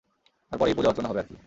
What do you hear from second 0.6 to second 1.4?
এই পূজা অর্চনা হবে আরকী।